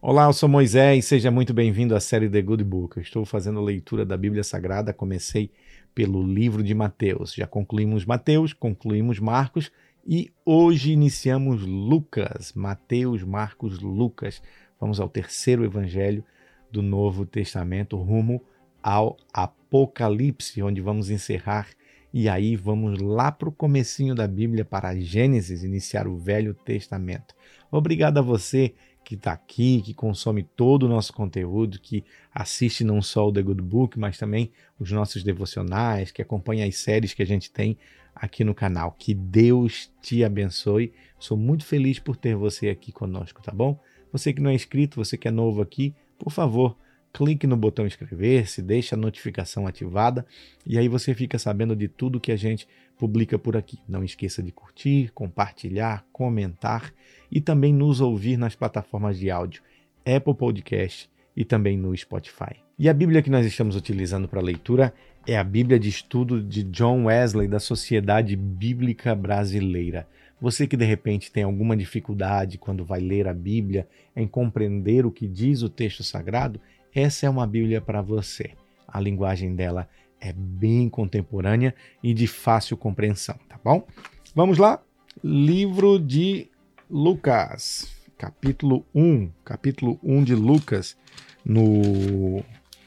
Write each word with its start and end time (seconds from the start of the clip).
Olá, 0.00 0.26
eu 0.26 0.32
sou 0.32 0.48
Moisés, 0.48 1.06
seja 1.06 1.28
muito 1.28 1.52
bem-vindo 1.52 1.92
à 1.92 1.98
série 1.98 2.30
The 2.30 2.40
Good 2.40 2.62
Book. 2.62 2.96
Eu 2.96 3.02
estou 3.02 3.24
fazendo 3.24 3.58
a 3.58 3.62
leitura 3.62 4.06
da 4.06 4.16
Bíblia 4.16 4.44
Sagrada, 4.44 4.92
comecei 4.92 5.50
pelo 5.92 6.22
livro 6.22 6.62
de 6.62 6.72
Mateus. 6.72 7.34
Já 7.34 7.48
concluímos 7.48 8.04
Mateus, 8.04 8.52
concluímos 8.52 9.18
Marcos 9.18 9.72
e 10.06 10.30
hoje 10.44 10.92
iniciamos 10.92 11.62
Lucas. 11.62 12.52
Mateus, 12.52 13.24
Marcos, 13.24 13.80
Lucas. 13.80 14.40
Vamos 14.80 15.00
ao 15.00 15.08
terceiro 15.08 15.64
evangelho 15.64 16.24
do 16.70 16.80
Novo 16.80 17.26
Testamento, 17.26 17.96
rumo 17.96 18.40
ao 18.80 19.16
Apocalipse, 19.32 20.62
onde 20.62 20.80
vamos 20.80 21.10
encerrar 21.10 21.66
e 22.12 22.28
aí 22.28 22.56
vamos 22.56 23.00
lá 23.00 23.30
para 23.30 23.48
o 23.48 23.52
comecinho 23.52 24.14
da 24.14 24.26
Bíblia, 24.26 24.64
para 24.64 24.98
Gênesis, 24.98 25.62
iniciar 25.62 26.06
o 26.06 26.16
Velho 26.16 26.54
Testamento. 26.54 27.34
Obrigado 27.70 28.18
a 28.18 28.22
você 28.22 28.74
que 29.08 29.14
está 29.14 29.32
aqui, 29.32 29.80
que 29.80 29.94
consome 29.94 30.42
todo 30.42 30.82
o 30.82 30.88
nosso 30.88 31.14
conteúdo, 31.14 31.80
que 31.80 32.04
assiste 32.30 32.84
não 32.84 33.00
só 33.00 33.26
o 33.26 33.32
The 33.32 33.40
Good 33.40 33.62
Book, 33.62 33.98
mas 33.98 34.18
também 34.18 34.52
os 34.78 34.92
nossos 34.92 35.24
devocionais, 35.24 36.10
que 36.10 36.20
acompanha 36.20 36.66
as 36.66 36.76
séries 36.76 37.14
que 37.14 37.22
a 37.22 37.26
gente 37.26 37.50
tem 37.50 37.78
aqui 38.14 38.44
no 38.44 38.54
canal. 38.54 38.94
Que 38.98 39.14
Deus 39.14 39.90
te 40.02 40.22
abençoe. 40.22 40.92
Sou 41.18 41.38
muito 41.38 41.64
feliz 41.64 41.98
por 41.98 42.18
ter 42.18 42.36
você 42.36 42.68
aqui 42.68 42.92
conosco, 42.92 43.40
tá 43.42 43.50
bom? 43.50 43.80
Você 44.12 44.30
que 44.30 44.42
não 44.42 44.50
é 44.50 44.54
inscrito, 44.54 45.02
você 45.02 45.16
que 45.16 45.26
é 45.26 45.30
novo 45.30 45.62
aqui, 45.62 45.94
por 46.18 46.30
favor, 46.30 46.76
clique 47.12 47.46
no 47.46 47.56
botão 47.56 47.86
inscrever-se, 47.86 48.62
deixe 48.62 48.94
a 48.94 48.98
notificação 48.98 49.66
ativada 49.66 50.24
e 50.66 50.78
aí 50.78 50.88
você 50.88 51.14
fica 51.14 51.38
sabendo 51.38 51.74
de 51.74 51.88
tudo 51.88 52.20
que 52.20 52.32
a 52.32 52.36
gente 52.36 52.68
publica 52.98 53.38
por 53.38 53.56
aqui. 53.56 53.78
Não 53.88 54.04
esqueça 54.04 54.42
de 54.42 54.52
curtir, 54.52 55.10
compartilhar, 55.14 56.04
comentar 56.12 56.92
e 57.30 57.40
também 57.40 57.72
nos 57.72 58.00
ouvir 58.00 58.36
nas 58.36 58.54
plataformas 58.54 59.18
de 59.18 59.30
áudio 59.30 59.62
Apple 60.04 60.34
Podcast 60.34 61.10
e 61.36 61.44
também 61.44 61.76
no 61.76 61.96
Spotify. 61.96 62.56
E 62.78 62.88
a 62.88 62.94
Bíblia 62.94 63.22
que 63.22 63.30
nós 63.30 63.44
estamos 63.44 63.76
utilizando 63.76 64.28
para 64.28 64.40
leitura 64.40 64.94
é 65.26 65.36
a 65.36 65.44
Bíblia 65.44 65.78
de 65.78 65.88
Estudo 65.88 66.42
de 66.42 66.62
John 66.62 67.04
Wesley 67.04 67.48
da 67.48 67.60
Sociedade 67.60 68.34
Bíblica 68.36 69.14
Brasileira. 69.14 70.06
Você 70.40 70.66
que 70.66 70.76
de 70.76 70.84
repente 70.84 71.32
tem 71.32 71.42
alguma 71.42 71.76
dificuldade 71.76 72.58
quando 72.58 72.84
vai 72.84 73.00
ler 73.00 73.26
a 73.26 73.34
Bíblia 73.34 73.88
em 74.14 74.26
compreender 74.26 75.04
o 75.04 75.10
que 75.10 75.26
diz 75.26 75.62
o 75.62 75.68
texto 75.68 76.04
sagrado, 76.04 76.60
essa 76.94 77.26
é 77.26 77.30
uma 77.30 77.46
Bíblia 77.46 77.80
para 77.80 78.02
você. 78.02 78.52
A 78.86 79.00
linguagem 79.00 79.54
dela 79.54 79.88
é 80.20 80.32
bem 80.32 80.88
contemporânea 80.88 81.74
e 82.02 82.12
de 82.12 82.26
fácil 82.26 82.76
compreensão, 82.76 83.36
tá 83.48 83.58
bom? 83.62 83.86
Vamos 84.34 84.58
lá? 84.58 84.80
Livro 85.22 85.98
de 85.98 86.48
Lucas, 86.90 87.88
capítulo 88.16 88.84
1, 88.94 89.30
capítulo 89.44 89.98
1 90.02 90.24
de 90.24 90.34
Lucas, 90.34 90.96
no 91.44 92.42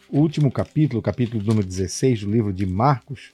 último 0.10 0.52
capítulo, 0.52 1.02
capítulo 1.02 1.44
número 1.44 1.66
16 1.66 2.22
do 2.22 2.32
livro 2.32 2.54
de 2.54 2.66
Marcos, 2.66 3.32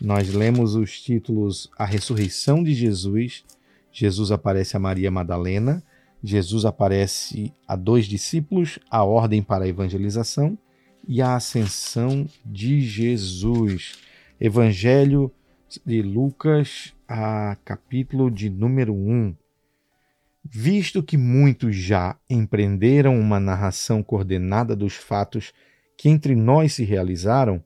nós 0.00 0.32
lemos 0.32 0.74
os 0.74 1.00
títulos 1.00 1.70
A 1.76 1.84
Ressurreição 1.84 2.62
de 2.62 2.72
Jesus, 2.72 3.44
Jesus 3.92 4.30
aparece 4.30 4.76
a 4.76 4.80
Maria 4.80 5.10
Madalena, 5.10 5.82
Jesus 6.22 6.64
aparece 6.64 7.52
a 7.66 7.76
dois 7.76 8.06
discípulos, 8.06 8.78
a 8.90 9.04
ordem 9.04 9.42
para 9.42 9.64
a 9.64 9.68
evangelização 9.68 10.58
e 11.06 11.22
a 11.22 11.36
ascensão 11.36 12.26
de 12.44 12.80
Jesus. 12.80 13.98
Evangelho 14.40 15.32
de 15.84 16.02
Lucas, 16.02 16.94
a 17.06 17.56
capítulo 17.64 18.30
de 18.30 18.50
número 18.50 18.94
1. 18.94 19.34
Visto 20.44 21.02
que 21.02 21.16
muitos 21.16 21.76
já 21.76 22.16
empreenderam 22.28 23.18
uma 23.18 23.38
narração 23.38 24.02
coordenada 24.02 24.74
dos 24.74 24.94
fatos 24.94 25.52
que 25.96 26.08
entre 26.08 26.34
nós 26.34 26.74
se 26.74 26.84
realizaram, 26.84 27.62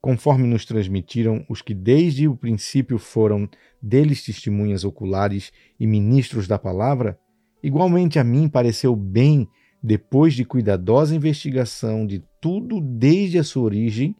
conforme 0.00 0.46
nos 0.46 0.64
transmitiram 0.64 1.44
os 1.48 1.60
que 1.60 1.74
desde 1.74 2.28
o 2.28 2.36
princípio 2.36 2.98
foram 2.98 3.48
deles 3.80 4.22
testemunhas 4.22 4.84
oculares 4.84 5.52
e 5.80 5.86
ministros 5.86 6.46
da 6.46 6.58
palavra, 6.58 7.18
Igualmente 7.64 8.18
a 8.18 8.24
mim 8.24 8.46
pareceu 8.46 8.94
bem, 8.94 9.48
depois 9.82 10.34
de 10.34 10.44
cuidadosa 10.44 11.16
investigação 11.16 12.06
de 12.06 12.22
tudo 12.38 12.78
desde 12.78 13.38
a 13.38 13.42
sua 13.42 13.62
origem, 13.62 14.14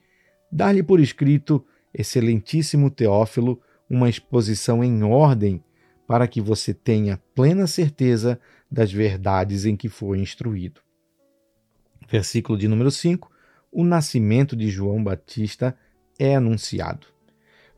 dar-lhe 0.50 0.82
por 0.82 0.99
escrito, 0.99 1.62
excelentíssimo 1.93 2.91
Teófilo, 2.91 3.60
uma 3.88 4.09
exposição 4.09 4.83
em 4.83 5.03
ordem, 5.03 5.62
para 6.06 6.27
que 6.27 6.41
você 6.41 6.72
tenha 6.72 7.21
plena 7.34 7.66
certeza 7.66 8.41
das 8.71 8.91
verdades 8.91 9.66
em 9.66 9.77
que 9.77 9.91
foi 9.91 10.21
instruído. 10.21 10.81
Versículo 12.10 12.59
de 12.59 12.66
número 12.66 12.91
5: 12.91 13.31
O 13.71 13.84
nascimento 13.84 14.56
de 14.56 14.71
João 14.71 15.04
Batista 15.04 15.77
é 16.19 16.34
anunciado. 16.34 17.09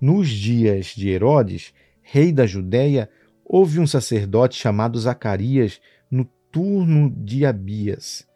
Nos 0.00 0.28
dias 0.28 0.94
de 0.94 1.08
Herodes, 1.08 1.74
rei 2.02 2.30
da 2.30 2.46
Judéia, 2.46 3.10
houve 3.48 3.78
um 3.78 3.86
sacerdote 3.86 4.58
chamado 4.58 4.98
Zacarias 4.98 5.80
no 6.10 6.24
turno 6.50 7.08
de 7.10 7.46
Abias. 7.46 8.26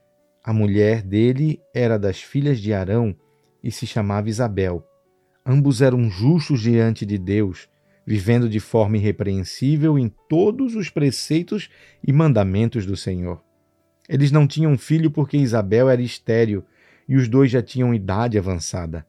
A 0.42 0.52
mulher 0.52 1.02
dele 1.02 1.60
era 1.74 1.98
das 1.98 2.22
filhas 2.22 2.60
de 2.60 2.72
Arão 2.72 3.14
e 3.62 3.72
se 3.72 3.86
chamava 3.86 4.28
Isabel. 4.28 4.86
Ambos 5.44 5.82
eram 5.82 6.08
justos 6.08 6.60
diante 6.60 7.04
de 7.04 7.18
Deus, 7.18 7.68
vivendo 8.06 8.48
de 8.48 8.60
forma 8.60 8.96
irrepreensível 8.96 9.98
em 9.98 10.08
todos 10.28 10.76
os 10.76 10.88
preceitos 10.88 11.68
e 12.06 12.12
mandamentos 12.12 12.86
do 12.86 12.96
Senhor. 12.96 13.42
Eles 14.08 14.30
não 14.30 14.46
tinham 14.46 14.78
filho 14.78 15.10
porque 15.10 15.36
Isabel 15.36 15.88
era 15.88 16.00
estéril 16.00 16.64
e 17.08 17.16
os 17.16 17.28
dois 17.28 17.50
já 17.50 17.62
tinham 17.62 17.92
idade 17.92 18.38
avançada. 18.38 19.04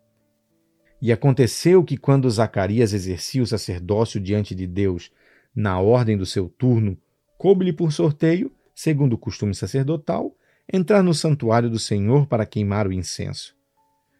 E 1.01 1.11
aconteceu 1.11 1.83
que, 1.83 1.97
quando 1.97 2.29
Zacarias 2.29 2.93
exercia 2.93 3.41
o 3.41 3.47
sacerdócio 3.47 4.19
diante 4.19 4.53
de 4.53 4.67
Deus, 4.67 5.11
na 5.55 5.79
ordem 5.79 6.17
do 6.17 6.25
seu 6.25 6.47
turno, 6.47 6.97
coube-lhe 7.37 7.73
por 7.73 7.91
sorteio, 7.91 8.51
segundo 8.73 9.13
o 9.13 9.17
costume 9.17 9.53
sacerdotal, 9.53 10.35
entrar 10.71 11.03
no 11.03 11.13
santuário 11.13 11.69
do 11.69 11.79
Senhor 11.79 12.27
para 12.27 12.45
queimar 12.45 12.87
o 12.87 12.93
incenso. 12.93 13.55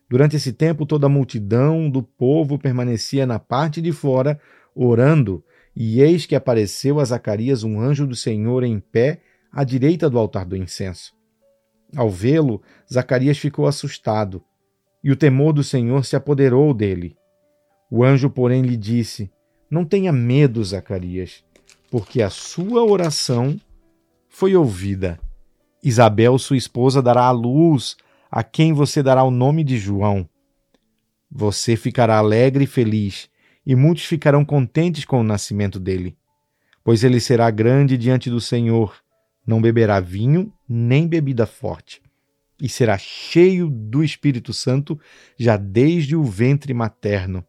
Durante 0.10 0.36
esse 0.36 0.52
tempo, 0.52 0.86
toda 0.86 1.06
a 1.06 1.10
multidão 1.10 1.90
do 1.90 2.04
povo 2.04 2.60
permanecia 2.60 3.26
na 3.26 3.40
parte 3.40 3.82
de 3.82 3.94
fora, 3.94 4.40
orando, 4.76 5.44
e 5.74 6.02
eis 6.02 6.26
que 6.26 6.36
apareceu 6.36 7.00
a 7.00 7.06
Zacarias 7.06 7.64
um 7.64 7.80
anjo 7.80 8.06
do 8.06 8.16
Senhor 8.16 8.64
em 8.64 8.80
pé 8.80 9.22
à 9.52 9.64
direita 9.64 10.10
do 10.10 10.20
altar 10.20 10.46
do 10.46 10.58
incenso. 10.58 11.14
Ao 11.96 12.10
vê-lo, 12.10 12.62
Zacarias 12.92 13.38
ficou 13.38 13.68
assustado, 13.68 14.44
e 15.04 15.12
o 15.12 15.16
temor 15.16 15.54
do 15.54 15.64
Senhor 15.64 16.04
se 16.04 16.16
apoderou 16.16 16.74
dele. 16.74 17.16
O 17.90 18.04
anjo, 18.04 18.30
porém, 18.30 18.62
lhe 18.62 18.76
disse: 18.76 19.32
não 19.72 19.86
tenha 19.86 20.12
medo, 20.12 20.62
Zacarias, 20.62 21.46
porque 21.90 22.22
a 22.22 22.30
sua 22.30 22.84
oração 22.84 23.58
foi 24.28 24.54
ouvida. 24.54 25.18
Isabel, 25.82 26.38
sua 26.38 26.58
esposa, 26.58 27.02
dará 27.02 27.24
à 27.24 27.32
luz 27.32 27.96
a 28.30 28.44
quem 28.44 28.74
você 28.74 29.02
dará 29.02 29.24
o 29.24 29.32
nome 29.32 29.64
de 29.64 29.78
João. 29.78 30.28
Você 31.32 31.78
ficará 31.78 32.18
alegre 32.18 32.66
e 32.66 32.68
feliz, 32.68 33.30
e 33.66 33.74
muitos 33.74 34.04
ficarão 34.04 34.44
contentes 34.44 35.06
com 35.06 35.22
o 35.22 35.24
nascimento 35.24 35.80
dele, 35.80 36.18
pois 36.84 37.06
ele 37.06 37.22
será 37.22 37.50
grande 37.50 37.98
diante 37.98 38.30
do 38.30 38.42
Senhor, 38.42 38.98
não 39.48 39.62
beberá 39.62 40.02
vinho 40.02 40.52
nem 40.68 41.08
bebida 41.08 41.46
forte, 41.46 42.02
e 42.62 42.68
será 42.68 42.98
cheio 42.98 43.70
do 43.70 44.04
Espírito 44.04 44.54
Santo 44.54 45.00
já 45.38 45.56
desde 45.56 46.16
o 46.16 46.24
ventre 46.24 46.74
materno 46.74 47.46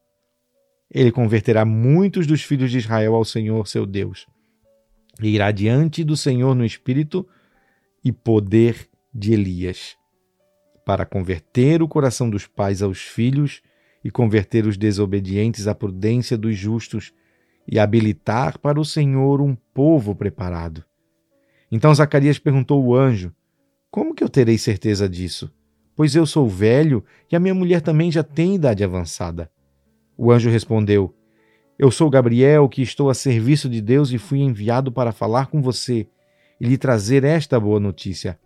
ele 0.94 1.10
converterá 1.10 1.64
muitos 1.64 2.26
dos 2.26 2.42
filhos 2.42 2.70
de 2.70 2.78
Israel 2.78 3.14
ao 3.14 3.24
Senhor 3.24 3.66
seu 3.66 3.86
Deus. 3.86 4.26
E 5.22 5.28
irá 5.28 5.50
diante 5.50 6.04
do 6.04 6.16
Senhor 6.16 6.54
no 6.54 6.64
espírito 6.64 7.26
e 8.04 8.12
poder 8.12 8.88
de 9.14 9.32
Elias, 9.32 9.96
para 10.84 11.06
converter 11.06 11.82
o 11.82 11.88
coração 11.88 12.28
dos 12.28 12.46
pais 12.46 12.82
aos 12.82 12.98
filhos 12.98 13.62
e 14.04 14.10
converter 14.10 14.66
os 14.66 14.76
desobedientes 14.76 15.66
à 15.66 15.74
prudência 15.74 16.36
dos 16.36 16.56
justos 16.56 17.12
e 17.66 17.78
habilitar 17.78 18.58
para 18.58 18.80
o 18.80 18.84
Senhor 18.84 19.40
um 19.40 19.54
povo 19.72 20.14
preparado. 20.14 20.84
Então 21.70 21.94
Zacarias 21.94 22.38
perguntou 22.38 22.82
ao 22.82 23.00
anjo: 23.00 23.32
Como 23.90 24.14
que 24.14 24.24
eu 24.24 24.28
terei 24.28 24.58
certeza 24.58 25.08
disso? 25.08 25.50
Pois 25.94 26.14
eu 26.14 26.26
sou 26.26 26.48
velho 26.48 27.04
e 27.30 27.36
a 27.36 27.40
minha 27.40 27.54
mulher 27.54 27.80
também 27.80 28.10
já 28.10 28.22
tem 28.22 28.56
idade 28.56 28.82
avançada. 28.82 29.50
O 30.24 30.30
anjo 30.30 30.48
respondeu: 30.48 31.12
Eu 31.76 31.90
sou 31.90 32.08
Gabriel, 32.08 32.68
que 32.68 32.80
estou 32.80 33.10
a 33.10 33.14
serviço 33.14 33.68
de 33.68 33.80
Deus 33.80 34.12
e 34.12 34.18
fui 34.18 34.38
enviado 34.38 34.92
para 34.92 35.10
falar 35.10 35.48
com 35.48 35.60
você 35.60 36.06
e 36.60 36.64
lhe 36.64 36.78
trazer 36.78 37.24
esta 37.24 37.58
boa 37.58 37.80
notícia. 37.80 38.38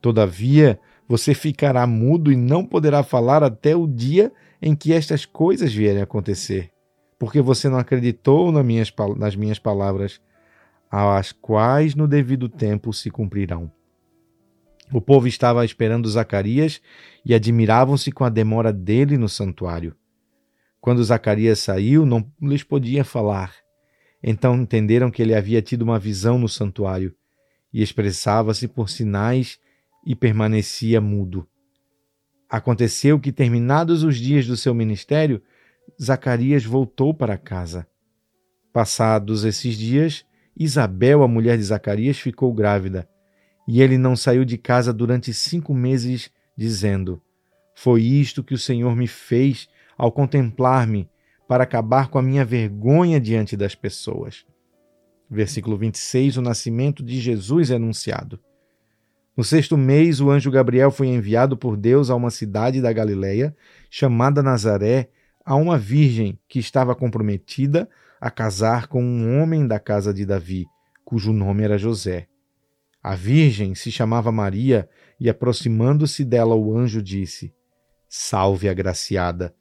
Todavia, 0.00 0.78
você 1.08 1.34
ficará 1.34 1.84
mudo 1.88 2.30
e 2.30 2.36
não 2.36 2.64
poderá 2.64 3.02
falar 3.02 3.42
até 3.42 3.74
o 3.74 3.84
dia 3.84 4.32
em 4.62 4.76
que 4.76 4.92
estas 4.92 5.26
coisas 5.26 5.74
vierem 5.74 6.02
a 6.02 6.04
acontecer, 6.04 6.70
porque 7.18 7.40
você 7.40 7.68
não 7.68 7.78
acreditou 7.78 8.52
nas 8.52 9.34
minhas, 9.34 9.58
palavras, 9.58 10.20
as 10.88 11.32
quais 11.32 11.96
no 11.96 12.06
devido 12.06 12.48
tempo 12.48 12.92
se 12.92 13.10
cumprirão. 13.10 13.72
O 14.92 15.00
povo 15.00 15.26
estava 15.26 15.64
esperando 15.64 16.08
Zacarias 16.08 16.80
e 17.24 17.34
admiravam-se 17.34 18.12
com 18.12 18.22
a 18.22 18.28
demora 18.28 18.72
dele 18.72 19.18
no 19.18 19.28
santuário. 19.28 19.96
Quando 20.82 21.04
Zacarias 21.04 21.60
saiu, 21.60 22.04
não 22.04 22.28
lhes 22.42 22.64
podia 22.64 23.04
falar. 23.04 23.54
Então 24.20 24.56
entenderam 24.56 25.12
que 25.12 25.22
ele 25.22 25.32
havia 25.32 25.62
tido 25.62 25.82
uma 25.82 25.96
visão 25.96 26.40
no 26.40 26.48
santuário 26.48 27.14
e 27.72 27.80
expressava-se 27.80 28.66
por 28.66 28.90
sinais 28.90 29.60
e 30.04 30.16
permanecia 30.16 31.00
mudo. 31.00 31.46
Aconteceu 32.50 33.20
que, 33.20 33.30
terminados 33.30 34.02
os 34.02 34.16
dias 34.16 34.44
do 34.44 34.56
seu 34.56 34.74
ministério, 34.74 35.40
Zacarias 36.02 36.64
voltou 36.64 37.14
para 37.14 37.38
casa. 37.38 37.86
Passados 38.72 39.44
esses 39.44 39.76
dias, 39.76 40.26
Isabel, 40.56 41.22
a 41.22 41.28
mulher 41.28 41.56
de 41.56 41.62
Zacarias, 41.62 42.18
ficou 42.18 42.52
grávida, 42.52 43.08
e 43.68 43.80
ele 43.80 43.96
não 43.96 44.16
saiu 44.16 44.44
de 44.44 44.58
casa 44.58 44.92
durante 44.92 45.32
cinco 45.32 45.72
meses, 45.72 46.28
dizendo: 46.56 47.22
Foi 47.72 48.02
isto 48.02 48.42
que 48.42 48.52
o 48.52 48.58
Senhor 48.58 48.96
me 48.96 49.06
fez 49.06 49.68
ao 50.02 50.10
contemplar-me, 50.10 51.08
para 51.46 51.62
acabar 51.62 52.08
com 52.08 52.18
a 52.18 52.22
minha 52.22 52.44
vergonha 52.44 53.20
diante 53.20 53.56
das 53.56 53.76
pessoas. 53.76 54.44
Versículo 55.30 55.78
26: 55.78 56.38
O 56.38 56.42
nascimento 56.42 57.04
de 57.04 57.20
Jesus 57.20 57.70
é 57.70 57.76
anunciado. 57.76 58.40
No 59.36 59.44
sexto 59.44 59.78
mês, 59.78 60.20
o 60.20 60.28
anjo 60.28 60.50
Gabriel 60.50 60.90
foi 60.90 61.06
enviado 61.06 61.56
por 61.56 61.76
Deus 61.76 62.10
a 62.10 62.16
uma 62.16 62.30
cidade 62.30 62.82
da 62.82 62.92
Galiléia, 62.92 63.56
chamada 63.88 64.42
Nazaré, 64.42 65.08
a 65.44 65.54
uma 65.54 65.78
virgem 65.78 66.36
que 66.48 66.58
estava 66.58 66.96
comprometida 66.96 67.88
a 68.20 68.28
casar 68.28 68.88
com 68.88 69.04
um 69.04 69.40
homem 69.40 69.68
da 69.68 69.78
casa 69.78 70.12
de 70.12 70.26
Davi, 70.26 70.66
cujo 71.04 71.32
nome 71.32 71.62
era 71.62 71.78
José. 71.78 72.26
A 73.00 73.14
virgem 73.14 73.76
se 73.76 73.92
chamava 73.92 74.32
Maria 74.32 74.88
e, 75.20 75.30
aproximando-se 75.30 76.24
dela, 76.24 76.56
o 76.56 76.76
anjo 76.76 77.00
disse: 77.00 77.54
Salve, 78.08 78.68
agraciada, 78.68 79.54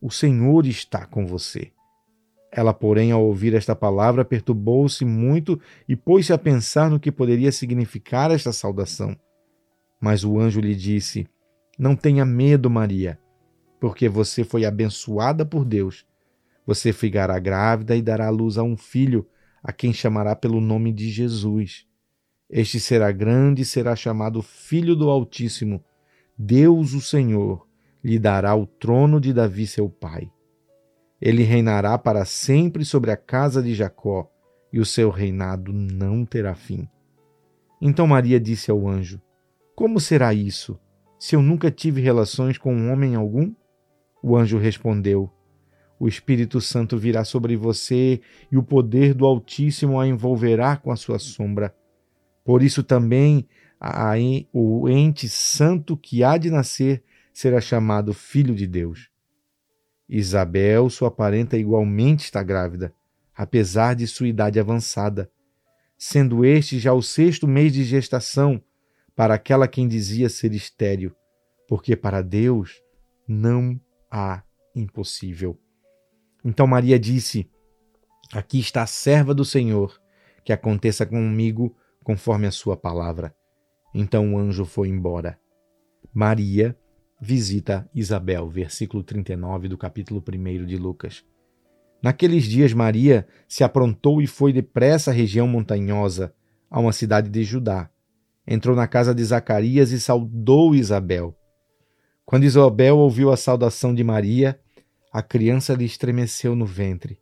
o 0.00 0.10
Senhor 0.10 0.66
está 0.66 1.04
com 1.04 1.26
você. 1.26 1.70
Ela, 2.50 2.72
porém, 2.72 3.12
ao 3.12 3.24
ouvir 3.24 3.54
esta 3.54 3.76
palavra, 3.76 4.24
perturbou-se 4.24 5.04
muito 5.04 5.60
e 5.88 5.94
pôs-se 5.94 6.32
a 6.32 6.38
pensar 6.38 6.90
no 6.90 6.98
que 6.98 7.12
poderia 7.12 7.52
significar 7.52 8.30
esta 8.30 8.52
saudação. 8.52 9.16
Mas 10.00 10.24
o 10.24 10.38
anjo 10.38 10.60
lhe 10.60 10.74
disse: 10.74 11.28
Não 11.78 11.94
tenha 11.94 12.24
medo, 12.24 12.68
Maria, 12.68 13.18
porque 13.78 14.08
você 14.08 14.42
foi 14.42 14.64
abençoada 14.64 15.44
por 15.44 15.64
Deus. 15.64 16.04
Você 16.66 16.92
ficará 16.92 17.38
grávida 17.38 17.94
e 17.94 18.02
dará 18.02 18.30
luz 18.30 18.58
a 18.58 18.62
um 18.62 18.76
filho, 18.76 19.26
a 19.62 19.72
quem 19.72 19.92
chamará 19.92 20.34
pelo 20.34 20.60
nome 20.60 20.92
de 20.92 21.08
Jesus. 21.10 21.86
Este 22.48 22.80
será 22.80 23.12
grande 23.12 23.62
e 23.62 23.64
será 23.64 23.94
chamado 23.94 24.42
Filho 24.42 24.96
do 24.96 25.08
Altíssimo. 25.08 25.84
Deus, 26.36 26.94
o 26.94 27.00
Senhor, 27.00 27.66
lhe 28.02 28.18
dará 28.18 28.54
o 28.54 28.66
trono 28.66 29.20
de 29.20 29.32
Davi, 29.32 29.66
seu 29.66 29.88
pai 29.88 30.30
ele 31.20 31.42
reinará 31.42 31.98
para 31.98 32.24
sempre 32.24 32.84
sobre 32.84 33.10
a 33.10 33.16
casa 33.16 33.62
de 33.62 33.74
Jacó, 33.74 34.30
e 34.72 34.80
o 34.80 34.86
seu 34.86 35.10
reinado 35.10 35.72
não 35.72 36.24
terá 36.24 36.54
fim. 36.54 36.88
Então 37.80 38.06
Maria 38.06 38.40
disse 38.40 38.70
ao 38.70 38.88
anjo: 38.88 39.20
Como 39.74 40.00
será 40.00 40.32
isso, 40.32 40.78
se 41.18 41.34
eu 41.36 41.42
nunca 41.42 41.70
tive 41.70 42.00
relações 42.00 42.56
com 42.56 42.74
um 42.74 42.90
homem 42.90 43.14
algum? 43.14 43.52
O 44.22 44.36
anjo 44.36 44.58
respondeu: 44.58 45.30
O 45.98 46.06
Espírito 46.08 46.60
Santo 46.60 46.96
virá 46.96 47.24
sobre 47.24 47.56
você 47.56 48.20
e 48.50 48.56
o 48.56 48.62
poder 48.62 49.12
do 49.12 49.26
Altíssimo 49.26 49.98
a 49.98 50.06
envolverá 50.06 50.76
com 50.76 50.90
a 50.90 50.96
sua 50.96 51.18
sombra. 51.18 51.74
Por 52.44 52.62
isso 52.62 52.82
também 52.82 53.46
a, 53.78 54.12
a, 54.12 54.16
o 54.52 54.88
ente 54.88 55.28
santo 55.28 55.96
que 55.96 56.22
há 56.22 56.38
de 56.38 56.48
nascer 56.48 57.02
será 57.40 57.58
chamado 57.58 58.12
Filho 58.12 58.54
de 58.54 58.66
Deus. 58.66 59.08
Isabel, 60.06 60.90
sua 60.90 61.10
parenta, 61.10 61.56
igualmente 61.56 62.24
está 62.24 62.42
grávida, 62.42 62.94
apesar 63.34 63.94
de 63.94 64.06
sua 64.06 64.28
idade 64.28 64.60
avançada, 64.60 65.30
sendo 65.96 66.44
este 66.44 66.78
já 66.78 66.92
o 66.92 67.00
sexto 67.00 67.48
mês 67.48 67.72
de 67.72 67.82
gestação 67.82 68.62
para 69.16 69.32
aquela 69.32 69.66
quem 69.66 69.88
dizia 69.88 70.28
ser 70.28 70.52
estéril, 70.52 71.14
porque 71.66 71.96
para 71.96 72.20
Deus 72.20 72.82
não 73.26 73.80
há 74.10 74.42
impossível. 74.76 75.58
Então 76.44 76.66
Maria 76.66 76.98
disse: 76.98 77.50
Aqui 78.34 78.60
está 78.60 78.82
a 78.82 78.86
serva 78.86 79.32
do 79.32 79.46
Senhor, 79.46 79.98
que 80.44 80.52
aconteça 80.52 81.06
comigo 81.06 81.74
conforme 82.04 82.46
a 82.46 82.52
sua 82.52 82.76
palavra. 82.76 83.34
Então 83.94 84.34
o 84.34 84.38
anjo 84.38 84.66
foi 84.66 84.88
embora. 84.88 85.40
Maria 86.12 86.76
visita 87.20 87.88
Isabel, 87.94 88.48
versículo 88.48 89.02
39 89.02 89.68
do 89.68 89.76
capítulo 89.76 90.24
1 90.26 90.64
de 90.64 90.76
Lucas. 90.76 91.24
Naqueles 92.02 92.44
dias, 92.44 92.72
Maria 92.72 93.26
se 93.46 93.62
aprontou 93.62 94.22
e 94.22 94.26
foi 94.26 94.52
depressa 94.52 95.10
à 95.10 95.14
região 95.14 95.46
montanhosa, 95.46 96.32
a 96.70 96.80
uma 96.80 96.92
cidade 96.92 97.28
de 97.28 97.44
Judá. 97.44 97.90
Entrou 98.46 98.74
na 98.74 98.88
casa 98.88 99.14
de 99.14 99.22
Zacarias 99.22 99.90
e 99.92 100.00
saudou 100.00 100.74
Isabel. 100.74 101.36
Quando 102.24 102.44
Isabel 102.44 102.96
ouviu 102.96 103.30
a 103.30 103.36
saudação 103.36 103.94
de 103.94 104.02
Maria, 104.02 104.58
a 105.12 105.22
criança 105.22 105.74
lhe 105.74 105.84
estremeceu 105.84 106.56
no 106.56 106.64
ventre. 106.64 107.18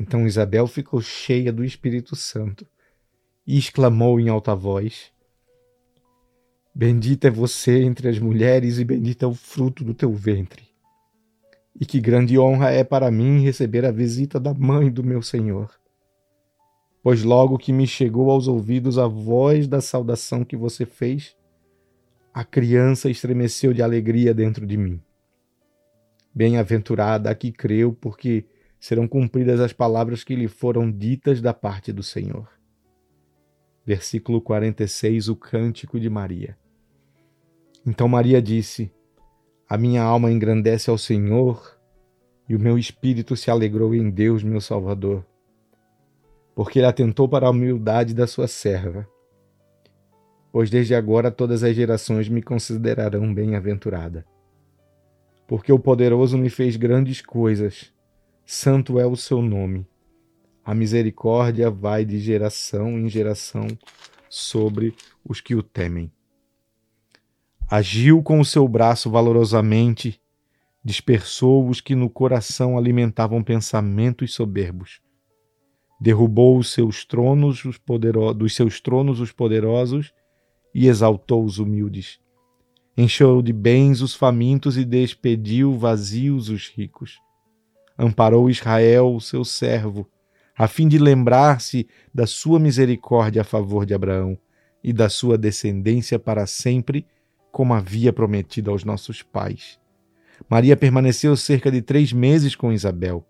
Então 0.00 0.26
Isabel 0.26 0.66
ficou 0.66 1.00
cheia 1.00 1.52
do 1.52 1.64
Espírito 1.64 2.16
Santo 2.16 2.66
e 3.46 3.56
exclamou 3.56 4.18
em 4.18 4.28
alta 4.28 4.54
voz: 4.54 5.12
Bendita 6.74 7.28
é 7.28 7.30
você 7.30 7.82
entre 7.82 8.08
as 8.08 8.18
mulheres 8.18 8.78
e 8.78 8.84
bendito 8.84 9.24
é 9.24 9.28
o 9.28 9.34
fruto 9.34 9.84
do 9.84 9.92
teu 9.92 10.10
ventre. 10.10 10.64
E 11.78 11.84
que 11.84 12.00
grande 12.00 12.38
honra 12.38 12.70
é 12.70 12.82
para 12.82 13.10
mim 13.10 13.42
receber 13.42 13.84
a 13.84 13.92
visita 13.92 14.40
da 14.40 14.54
mãe 14.54 14.90
do 14.90 15.04
meu 15.04 15.20
Senhor. 15.20 15.70
Pois 17.02 17.22
logo 17.22 17.58
que 17.58 17.72
me 17.72 17.86
chegou 17.86 18.30
aos 18.30 18.48
ouvidos 18.48 18.96
a 18.96 19.06
voz 19.06 19.68
da 19.68 19.82
saudação 19.82 20.44
que 20.44 20.56
você 20.56 20.86
fez, 20.86 21.36
a 22.32 22.42
criança 22.42 23.10
estremeceu 23.10 23.74
de 23.74 23.82
alegria 23.82 24.32
dentro 24.32 24.66
de 24.66 24.78
mim. 24.78 24.98
Bem-aventurada 26.34 27.28
a 27.28 27.34
que 27.34 27.52
creu, 27.52 27.92
porque 27.92 28.46
serão 28.80 29.06
cumpridas 29.06 29.60
as 29.60 29.74
palavras 29.74 30.24
que 30.24 30.34
lhe 30.34 30.48
foram 30.48 30.90
ditas 30.90 31.42
da 31.42 31.52
parte 31.52 31.92
do 31.92 32.02
Senhor. 32.02 32.48
Versículo 33.84 34.40
46, 34.40 35.28
o 35.28 35.36
Cântico 35.36 36.00
de 36.00 36.08
Maria. 36.08 36.56
Então 37.84 38.08
Maria 38.08 38.40
disse: 38.40 38.92
A 39.68 39.76
minha 39.76 40.02
alma 40.02 40.30
engrandece 40.30 40.88
ao 40.88 40.96
Senhor, 40.96 41.76
e 42.48 42.54
o 42.54 42.60
meu 42.60 42.78
espírito 42.78 43.36
se 43.36 43.50
alegrou 43.50 43.94
em 43.94 44.08
Deus, 44.08 44.42
meu 44.42 44.60
Salvador, 44.60 45.24
porque 46.54 46.78
ele 46.78 46.86
atentou 46.86 47.28
para 47.28 47.46
a 47.46 47.50
humildade 47.50 48.14
da 48.14 48.26
sua 48.26 48.46
serva. 48.46 49.08
Pois 50.52 50.70
desde 50.70 50.94
agora 50.94 51.30
todas 51.30 51.64
as 51.64 51.74
gerações 51.74 52.28
me 52.28 52.42
considerarão 52.42 53.32
bem-aventurada. 53.32 54.24
Porque 55.48 55.72
o 55.72 55.78
poderoso 55.78 56.36
me 56.38 56.50
fez 56.50 56.76
grandes 56.76 57.20
coisas, 57.20 57.92
santo 58.44 59.00
é 59.00 59.06
o 59.06 59.16
seu 59.16 59.42
nome. 59.42 59.86
A 60.64 60.74
misericórdia 60.74 61.70
vai 61.70 62.04
de 62.04 62.18
geração 62.18 62.98
em 62.98 63.08
geração 63.08 63.66
sobre 64.28 64.94
os 65.24 65.40
que 65.40 65.54
o 65.54 65.62
temem. 65.62 66.12
Agiu 67.74 68.22
com 68.22 68.38
o 68.38 68.44
seu 68.44 68.68
braço 68.68 69.10
valorosamente, 69.10 70.20
dispersou 70.84 71.66
os 71.66 71.80
que 71.80 71.94
no 71.94 72.10
coração 72.10 72.76
alimentavam 72.76 73.42
pensamentos 73.42 74.34
soberbos. 74.34 75.00
Derrubou 75.98 76.58
os 76.58 76.70
seus 76.70 77.02
tronos 77.06 77.64
os 77.64 77.80
dos 78.36 78.54
seus 78.54 78.78
tronos 78.78 79.20
os 79.20 79.32
poderosos 79.32 80.12
e 80.74 80.86
exaltou 80.86 81.42
os 81.42 81.58
humildes. 81.58 82.20
Encheu 82.94 83.40
de 83.40 83.54
bens 83.54 84.02
os 84.02 84.14
famintos 84.14 84.76
e 84.76 84.84
despediu 84.84 85.78
vazios 85.78 86.50
os 86.50 86.68
ricos. 86.68 87.20
Amparou 87.98 88.50
Israel, 88.50 89.14
o 89.14 89.18
seu 89.18 89.46
servo, 89.46 90.06
a 90.54 90.68
fim 90.68 90.86
de 90.86 90.98
lembrar-se 90.98 91.88
da 92.12 92.26
sua 92.26 92.60
misericórdia 92.60 93.40
a 93.40 93.46
favor 93.46 93.86
de 93.86 93.94
Abraão 93.94 94.36
e 94.84 94.92
da 94.92 95.08
sua 95.08 95.38
descendência 95.38 96.18
para 96.18 96.46
sempre 96.46 97.06
como 97.52 97.74
havia 97.74 98.12
prometido 98.12 98.70
aos 98.70 98.82
nossos 98.82 99.22
pais. 99.22 99.78
Maria 100.48 100.76
permaneceu 100.76 101.36
cerca 101.36 101.70
de 101.70 101.82
três 101.82 102.12
meses 102.12 102.56
com 102.56 102.72
Isabel 102.72 103.24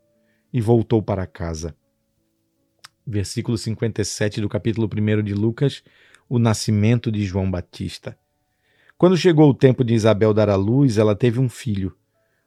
e 0.52 0.60
voltou 0.60 1.02
para 1.02 1.26
casa. 1.26 1.74
Versículo 3.04 3.58
57 3.58 4.40
do 4.40 4.48
capítulo 4.48 4.88
1 4.88 5.22
de 5.24 5.34
Lucas, 5.34 5.82
o 6.28 6.38
nascimento 6.38 7.10
de 7.10 7.24
João 7.24 7.50
Batista. 7.50 8.16
Quando 8.96 9.16
chegou 9.16 9.50
o 9.50 9.54
tempo 9.54 9.82
de 9.82 9.92
Isabel 9.92 10.32
dar 10.32 10.48
à 10.48 10.54
luz, 10.54 10.96
ela 10.96 11.16
teve 11.16 11.40
um 11.40 11.48
filho. 11.48 11.96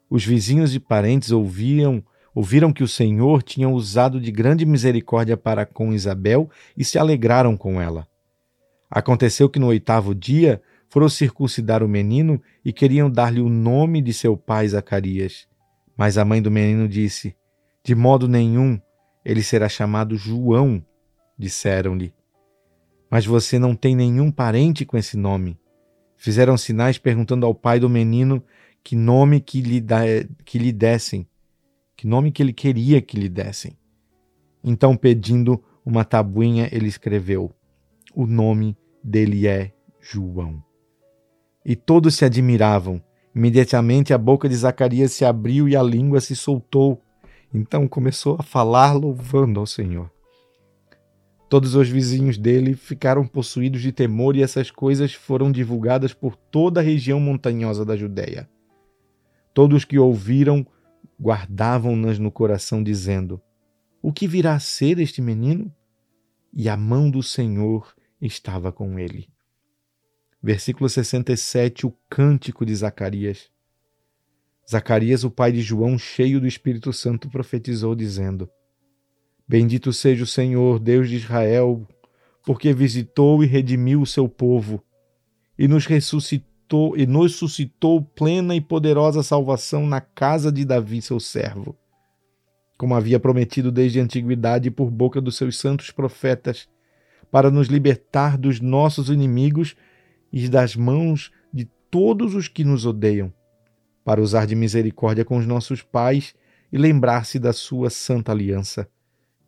Os 0.10 0.26
vizinhos 0.26 0.74
e 0.74 0.80
parentes 0.80 1.32
ouviam, 1.32 2.02
ouviram 2.34 2.72
que 2.72 2.84
o 2.84 2.88
Senhor 2.88 3.44
tinha 3.44 3.68
usado 3.68 4.22
de 4.22 4.32
grande 4.32 4.66
misericórdia 4.66 5.36
para 5.36 5.66
com 5.66 5.94
Isabel 5.94 6.50
e 6.78 6.86
se 6.86 6.98
alegraram 6.98 7.58
com 7.58 7.82
ela. 7.82 8.08
Aconteceu 8.90 9.50
que 9.50 9.60
no 9.60 9.68
oitavo 9.68 10.16
dia 10.16 10.62
foram 10.96 11.10
circuncidar 11.10 11.84
o 11.84 11.90
menino 11.90 12.42
e 12.64 12.72
queriam 12.72 13.12
dar-lhe 13.12 13.42
o 13.42 13.50
nome 13.50 14.02
de 14.02 14.14
seu 14.14 14.38
pai 14.38 14.66
Zacarias. 14.66 15.46
Mas 15.98 16.18
a 16.18 16.24
mãe 16.24 16.42
do 16.42 16.50
menino 16.50 16.88
disse: 16.88 17.36
De 17.84 17.94
modo 17.94 18.30
nenhum, 18.30 18.80
ele 19.26 19.44
será 19.44 19.68
chamado 19.68 20.16
João, 20.16 20.82
disseram-lhe. 21.38 22.14
Mas 23.12 23.26
você 23.26 23.60
não 23.60 23.76
tem 23.76 23.94
nenhum 23.94 24.32
parente 24.32 24.86
com 24.86 24.98
esse 24.98 25.18
nome. 25.18 25.60
Fizeram 26.16 26.56
sinais 26.56 26.98
perguntando 26.98 27.46
ao 27.46 27.54
pai 27.54 27.78
do 27.78 27.90
menino 27.90 28.42
que 28.82 28.96
nome 28.96 29.42
que 29.42 29.60
lhe, 29.60 29.82
da, 29.82 30.00
que 30.46 30.58
lhe 30.58 30.72
dessem, 30.72 31.28
que 31.94 32.08
nome 32.08 32.32
que 32.32 32.42
ele 32.42 32.54
queria 32.54 33.02
que 33.02 33.20
lhe 33.20 33.28
dessem. 33.28 33.78
Então, 34.64 34.96
pedindo 34.96 35.62
uma 35.86 36.06
tabuinha, 36.06 36.70
ele 36.72 36.88
escreveu: 36.88 37.54
O 38.16 38.26
nome 38.26 38.78
dele 39.04 39.46
é 39.46 39.74
João. 40.00 40.64
E 41.66 41.76
todos 41.76 42.16
se 42.16 42.24
admiravam. 42.24 43.02
Imediatamente 43.34 44.14
a 44.14 44.18
boca 44.18 44.48
de 44.48 44.56
Zacarias 44.56 45.12
se 45.12 45.26
abriu 45.26 45.68
e 45.68 45.76
a 45.76 45.82
língua 45.82 46.22
se 46.22 46.36
soltou. 46.36 47.02
Então 47.54 47.88
começou 47.88 48.38
a 48.40 48.44
falar 48.44 48.94
louvando 48.94 49.60
ao 49.60 49.66
Senhor. 49.66 50.12
Todos 51.50 51.76
os 51.76 51.88
vizinhos 51.88 52.38
dele 52.38 52.76
ficaram 52.76 53.26
possuídos 53.26 53.82
de 53.82 53.92
temor 53.92 54.36
e 54.36 54.44
essas 54.44 54.72
coisas 54.72 55.14
foram 55.14 55.52
divulgadas 55.52 56.14
por 56.14 56.36
toda 56.36 56.80
a 56.80 56.84
região 56.84 57.20
montanhosa 57.20 57.86
da 57.86 57.96
Judéia. 57.96 58.50
Todos 59.54 59.86
que 59.86 59.98
ouviram 59.98 60.66
guardavam-nas 61.22 62.20
no 62.20 62.32
coração, 62.32 62.84
dizendo: 62.84 63.42
O 64.02 64.12
que 64.12 64.28
virá 64.28 64.56
a 64.56 64.60
ser 64.60 65.00
este 65.00 65.22
menino? 65.22 65.74
E 66.54 66.68
a 66.68 66.76
mão 66.76 67.10
do 67.10 67.22
Senhor 67.22 67.94
estava 68.22 68.72
com 68.72 68.98
ele. 68.98 69.30
Versículo 70.46 70.88
67, 70.88 71.88
o 71.88 71.94
cântico 72.08 72.68
de 72.68 72.76
Zacarias. 72.76 73.50
Zacarias, 74.70 75.24
o 75.24 75.32
pai 75.32 75.52
de 75.52 75.60
João, 75.60 75.98
cheio 75.98 76.40
do 76.40 76.46
Espírito 76.46 76.94
Santo, 76.94 77.28
profetizou, 77.32 77.96
dizendo: 77.96 78.48
Bendito 79.48 79.92
seja 79.92 80.24
o 80.24 80.28
Senhor, 80.28 80.78
Deus 80.78 81.10
de 81.10 81.16
Israel, 81.16 81.84
porque 82.46 82.74
visitou 82.74 83.44
e 83.44 83.48
redimiu 83.48 84.04
o 84.04 84.06
seu 84.06 84.30
povo 84.30 84.84
e 85.58 85.68
nos 85.68 85.88
ressuscitou 85.88 86.96
e 86.96 87.08
nos 87.08 87.34
suscitou 87.38 88.04
plena 88.04 88.56
e 88.56 88.62
poderosa 88.62 89.24
salvação 89.24 89.88
na 89.88 90.00
casa 90.00 90.52
de 90.52 90.64
Davi, 90.64 91.02
seu 91.02 91.20
servo, 91.20 91.76
como 92.78 92.94
havia 92.94 93.20
prometido 93.20 93.72
desde 93.72 94.00
a 94.00 94.04
antiguidade 94.04 94.70
por 94.70 94.92
boca 94.92 95.20
dos 95.20 95.38
seus 95.38 95.58
santos 95.58 95.90
profetas, 95.90 96.70
para 97.32 97.50
nos 97.50 97.68
libertar 97.68 98.38
dos 98.38 98.60
nossos 98.60 99.10
inimigos 99.10 99.76
e 100.36 100.50
das 100.50 100.76
mãos 100.76 101.32
de 101.54 101.64
todos 101.90 102.36
os 102.36 102.50
que 102.50 102.66
nos 102.66 102.86
odeiam, 102.86 103.34
para 104.04 104.22
usar 104.22 104.46
de 104.46 104.54
misericórdia 104.54 105.24
com 105.24 105.38
os 105.38 105.48
nossos 105.48 105.82
pais 105.82 106.36
e 106.74 106.78
lembrar-se 106.78 107.40
da 107.40 107.54
sua 107.54 107.90
santa 107.90 108.34
aliança 108.34 108.90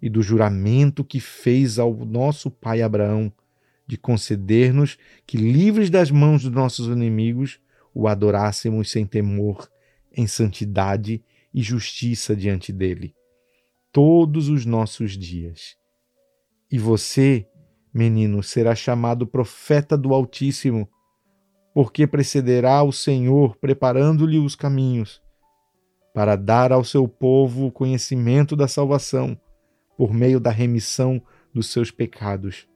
e 0.02 0.10
do 0.10 0.22
juramento 0.22 1.04
que 1.04 1.20
fez 1.20 1.78
ao 1.78 1.94
nosso 1.94 2.50
pai 2.50 2.82
Abraão 2.82 3.30
de 3.86 3.98
conceder-nos 3.98 4.98
que, 5.26 5.36
livres 5.38 5.90
das 5.90 6.10
mãos 6.10 6.44
dos 6.44 6.52
nossos 6.52 6.88
inimigos, 6.88 7.60
o 7.94 8.08
adorássemos 8.08 8.90
sem 8.90 9.06
temor, 9.06 9.70
em 10.10 10.26
santidade 10.26 11.22
e 11.54 11.62
justiça 11.62 12.34
diante 12.34 12.72
dele, 12.72 13.14
todos 13.92 14.48
os 14.48 14.66
nossos 14.66 15.18
dias. 15.18 15.76
E 16.72 16.78
você, 16.80 17.46
menino, 17.94 18.44
será 18.44 18.76
chamado 18.76 19.26
profeta 19.26 19.98
do 19.98 20.14
Altíssimo, 20.14 20.88
porque 21.74 22.08
precederá 22.08 22.82
o 22.84 22.92
Senhor 22.92 23.56
preparando-lhe 23.58 24.40
os 24.40 24.56
caminhos, 24.56 25.22
para 26.14 26.36
dar 26.36 26.72
ao 26.72 26.84
seu 26.84 27.08
povo 27.08 27.68
o 27.68 27.72
conhecimento 27.72 28.56
da 28.56 28.68
salvação 28.68 29.40
por 29.98 30.14
meio 30.14 30.40
da 30.40 30.52
remissão 30.52 31.22
dos 31.54 31.72
seus 31.72 31.92
pecados. 31.92 32.68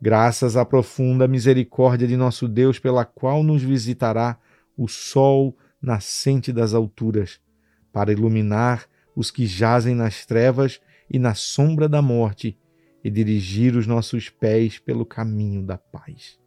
Graças 0.00 0.56
à 0.56 0.64
profunda 0.64 1.26
misericórdia 1.26 2.06
de 2.06 2.16
nosso 2.16 2.46
Deus, 2.46 2.78
pela 2.78 3.04
qual 3.04 3.42
nos 3.42 3.62
visitará 3.62 4.38
o 4.76 4.88
sol 4.88 5.56
nascente 5.80 6.52
das 6.52 6.74
alturas, 6.74 7.40
para 7.92 8.12
iluminar 8.12 8.86
os 9.14 9.30
que 9.30 9.46
jazem 9.46 9.94
nas 9.94 10.26
trevas 10.26 10.80
e 11.10 11.18
na 11.18 11.34
sombra 11.34 11.88
da 11.88 12.02
morte 12.02 12.58
e 13.04 13.10
dirigir 13.10 13.76
os 13.76 13.86
nossos 13.86 14.30
pés 14.30 14.78
pelo 14.78 15.04
caminho 15.04 15.62
da 15.62 15.76
paz. 15.76 16.38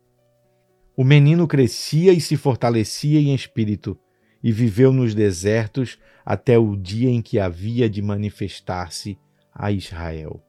O 0.96 1.04
menino 1.04 1.48
crescia 1.48 2.12
e 2.12 2.20
se 2.20 2.36
fortalecia 2.36 3.20
em 3.20 3.36
espírito 3.36 3.96
e 4.44 4.52
viveu 4.52 4.92
nos 4.92 5.14
desertos 5.14 6.00
até 6.26 6.58
o 6.58 6.76
dia 6.76 7.10
em 7.10 7.22
que 7.22 7.38
havia 7.38 7.88
de 7.88 8.02
manifestar-se 8.02 9.18
a 9.54 9.72
Israel. 9.72 10.47